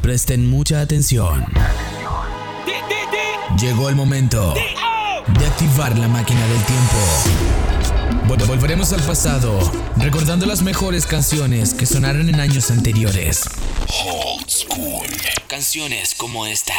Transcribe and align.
presten 0.00 0.48
mucha 0.50 0.80
atención. 0.80 1.44
Llegó 3.60 3.88
el 3.88 3.96
momento 3.96 4.54
de 4.54 5.46
activar 5.46 5.96
la 5.98 6.08
máquina 6.08 6.40
del 6.46 6.62
tiempo. 6.64 6.96
Volveremos 8.46 8.92
al 8.92 9.02
pasado, 9.02 9.58
recordando 9.96 10.46
las 10.46 10.62
mejores 10.62 11.06
canciones 11.06 11.74
que 11.74 11.86
sonaron 11.86 12.28
en 12.28 12.40
años 12.40 12.70
anteriores. 12.70 13.42
Old 14.06 14.48
School. 14.48 15.08
Canciones 15.48 16.14
como 16.14 16.46
esta. 16.46 16.74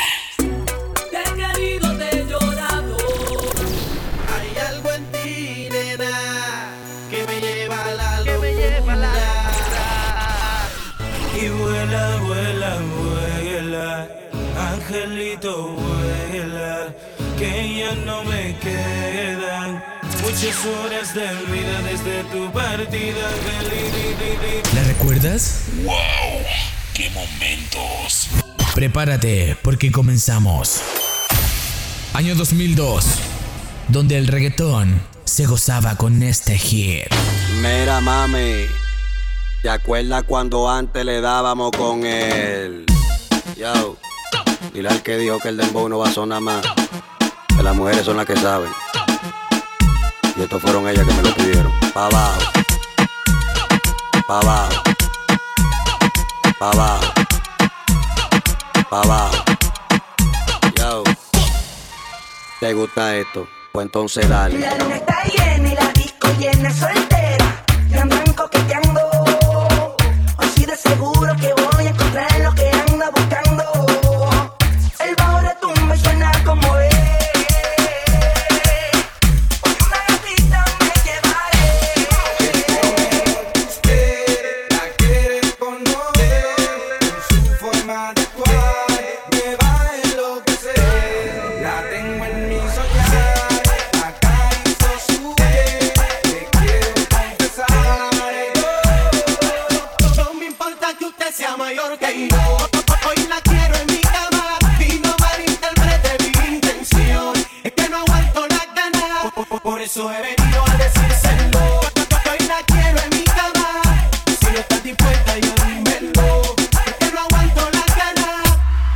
Muchas 20.29 20.63
horas 20.63 21.15
de 21.15 21.25
vida 21.51 21.81
desde 21.81 22.23
tu 22.25 22.51
partida. 22.51 23.31
¿La 24.75 24.83
recuerdas? 24.83 25.63
¡Wow! 25.83 25.95
¡Qué 26.93 27.09
momentos! 27.09 28.27
Prepárate, 28.75 29.57
porque 29.63 29.91
comenzamos. 29.91 30.81
Año 32.13 32.35
2002, 32.35 33.05
donde 33.87 34.19
el 34.19 34.27
reggaetón 34.27 35.01
se 35.25 35.47
gozaba 35.47 35.95
con 35.95 36.21
este 36.21 36.59
hit. 36.59 37.07
Mira, 37.63 37.99
mami, 37.99 38.67
¿te 39.63 39.69
acuerdas 39.71 40.25
cuando 40.27 40.69
antes 40.69 41.03
le 41.05 41.21
dábamos 41.21 41.71
con 41.71 42.05
el. 42.05 42.85
Yo, 43.57 43.97
dile 44.75 44.89
al 44.89 45.01
que 45.01 45.17
dijo 45.17 45.39
que 45.39 45.49
el 45.49 45.57
dembow 45.57 45.89
no 45.89 45.97
va 45.97 46.09
a 46.09 46.13
sonar 46.13 46.41
más. 46.41 46.63
Que 47.57 47.63
las 47.63 47.75
mujeres 47.75 48.05
son 48.05 48.17
las 48.17 48.27
que 48.27 48.37
saben. 48.37 48.69
Y 50.39 50.43
estos 50.43 50.61
fueron 50.61 50.87
ellas 50.87 51.05
que 51.05 51.13
me 51.13 51.21
lo 51.21 51.35
pidieron. 51.35 51.73
Pa' 51.93 52.05
abajo. 52.05 52.39
Pa' 54.25 54.39
abajo. 54.39 54.83
Pa' 56.57 56.71
abajo. 56.71 57.13
Pa' 58.89 59.01
abajo. 59.01 59.43
Yo. 60.77 61.03
¿Te 62.61 62.73
gusta 62.73 63.17
esto? 63.17 63.49
Pues 63.73 63.85
entonces 63.87 64.29
dale. 64.29 64.59
La 64.59 64.77
luna 64.77 64.95
está 64.95 65.23
llena 65.25 65.73
y 65.73 65.75
la 65.75 65.91
disco 65.91 66.29
llena. 66.39 66.73
Suelta. 66.73 67.08
mayor 101.69 101.97
que 101.99 102.27
yo. 102.29 102.57
Hoy 103.07 103.27
la 103.27 103.39
quiero 103.41 103.75
en 103.75 103.85
mi 103.87 104.01
cama 104.01 104.57
y 104.79 104.99
no 105.03 105.15
malinterprete 105.19 106.17
mi 106.23 106.55
intención. 106.55 107.33
Es 107.63 107.73
que 107.73 107.89
no 107.89 107.97
aguanto 107.97 108.47
la 108.47 108.65
gana, 108.75 109.31
por 109.61 109.79
eso 109.79 110.11
he 110.11 110.21
venido 110.21 110.63
a 110.67 110.73
decírselo. 110.77 111.79
Hoy 112.31 112.47
la 112.47 112.59
quiero 112.65 112.99
en 113.03 113.09
mi 113.17 113.23
cama, 113.23 114.09
si 114.39 114.45
no 114.47 114.59
estás 114.59 114.83
dispuesta 114.83 115.37
yo 115.37 115.53
me 115.63 115.75
dímelo. 115.75 116.41
Es 116.87 116.95
que 116.99 117.11
no 117.11 117.19
aguanto 117.19 117.61
la 117.77 117.85
gana, 117.99 118.43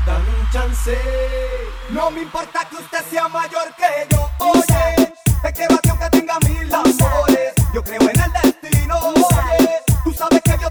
dame 0.08 0.30
un 0.40 0.50
chance. 0.52 0.98
No 1.92 2.10
me 2.10 2.22
importa 2.24 2.68
que 2.70 2.78
usted 2.78 3.04
sea 3.12 3.28
mayor 3.28 3.68
que 3.76 4.08
yo. 4.10 4.32
Oye, 4.40 5.14
te 5.44 5.54
quiero 5.54 5.76
a 5.76 5.78
ti 5.78 5.90
aunque 5.90 6.10
tenga 6.10 6.40
mil 6.40 6.74
amores. 6.74 7.54
Yo 7.72 7.84
creo 7.84 8.02
en 8.02 8.20
el 8.20 8.32
destino. 8.42 8.98
Oye, 9.00 9.76
tú 10.04 10.12
sabes 10.12 10.42
que 10.42 10.58
yo 10.60 10.70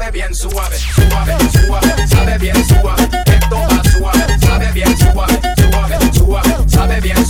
sabe 0.00 0.12
bien 0.12 0.34
suave, 0.34 0.78
suave, 0.78 1.36
suave, 1.52 2.08
sabe 2.08 2.38
bien 2.38 2.54
suave, 2.64 3.08
esto 3.26 3.56
va 3.56 3.82
suave, 3.90 4.38
sabe 4.40 4.72
bien 4.72 4.96
suave, 4.96 5.38
suave, 5.56 6.12
suave, 6.14 6.64
sabe 6.68 7.00
bien 7.02 7.16
suave. 7.16 7.29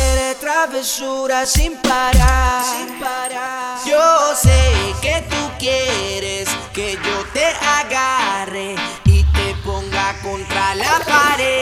Seré 0.00 0.34
travesura 0.36 1.44
sin 1.44 1.76
parar. 1.76 2.64
sin 2.64 2.98
parar. 2.98 3.78
Yo 3.84 4.34
sé 4.34 4.94
que 5.02 5.22
tú 5.28 5.42
quieres 5.58 6.48
que 6.72 6.92
yo 6.92 7.16
te 7.34 7.44
agarre 7.80 8.76
y 9.04 9.22
te 9.24 9.54
ponga 9.62 10.14
contra 10.22 10.74
la 10.74 11.00
pared. 11.06 11.59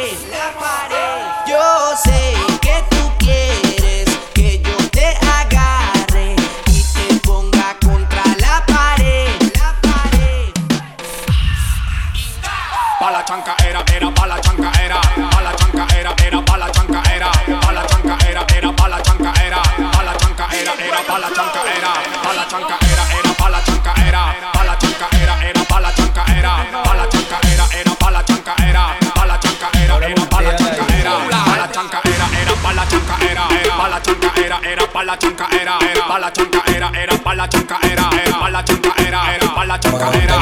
la 35.09 35.17
chonca 35.17 35.49
era, 35.51 35.79
era, 35.81 36.07
pa' 36.07 36.19
la 36.19 36.31
chonca 36.31 36.63
era, 36.67 36.91
era, 36.93 37.17
pa' 37.17 37.33
la 37.33 37.49
chonca 37.49 37.79
era, 37.81 38.11
era, 38.13 38.39
pa' 38.39 38.51
la 38.51 38.63
chonca 38.63 38.95
era, 38.99 39.35
era, 39.35 39.49
pa' 39.55 39.65
la 39.65 39.79
chonca 39.79 40.13
era. 40.13 40.39